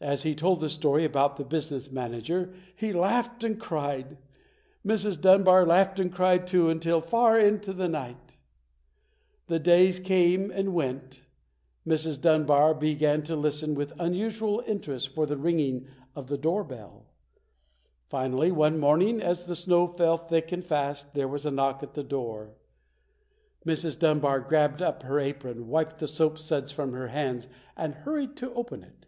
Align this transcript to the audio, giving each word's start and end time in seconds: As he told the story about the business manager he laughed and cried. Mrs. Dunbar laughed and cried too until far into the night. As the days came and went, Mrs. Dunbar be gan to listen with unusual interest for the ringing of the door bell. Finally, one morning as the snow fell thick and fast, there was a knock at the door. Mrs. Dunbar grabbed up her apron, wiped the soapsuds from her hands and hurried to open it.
As 0.00 0.24
he 0.24 0.34
told 0.34 0.60
the 0.60 0.68
story 0.68 1.04
about 1.04 1.36
the 1.36 1.44
business 1.44 1.88
manager 1.88 2.52
he 2.74 2.92
laughed 2.92 3.44
and 3.44 3.60
cried. 3.60 4.16
Mrs. 4.84 5.20
Dunbar 5.20 5.64
laughed 5.64 6.00
and 6.00 6.12
cried 6.12 6.48
too 6.48 6.68
until 6.68 7.00
far 7.00 7.38
into 7.38 7.72
the 7.72 7.86
night. 7.88 8.32
As 8.32 8.34
the 9.46 9.60
days 9.60 10.00
came 10.00 10.50
and 10.50 10.74
went, 10.74 11.22
Mrs. 11.86 12.20
Dunbar 12.20 12.74
be 12.74 12.96
gan 12.96 13.22
to 13.22 13.36
listen 13.36 13.76
with 13.76 13.92
unusual 14.00 14.64
interest 14.66 15.10
for 15.14 15.26
the 15.26 15.36
ringing 15.36 15.86
of 16.16 16.26
the 16.26 16.36
door 16.38 16.64
bell. 16.64 17.06
Finally, 18.08 18.50
one 18.50 18.80
morning 18.80 19.20
as 19.22 19.46
the 19.46 19.54
snow 19.54 19.86
fell 19.86 20.16
thick 20.16 20.50
and 20.50 20.64
fast, 20.64 21.14
there 21.14 21.28
was 21.28 21.46
a 21.46 21.52
knock 21.52 21.84
at 21.84 21.94
the 21.94 22.02
door. 22.04 22.50
Mrs. 23.64 23.96
Dunbar 23.96 24.40
grabbed 24.40 24.82
up 24.82 25.04
her 25.04 25.20
apron, 25.20 25.68
wiped 25.68 26.00
the 26.00 26.08
soapsuds 26.08 26.72
from 26.72 26.94
her 26.94 27.08
hands 27.08 27.46
and 27.76 27.94
hurried 27.94 28.34
to 28.38 28.52
open 28.54 28.82
it. 28.82 29.06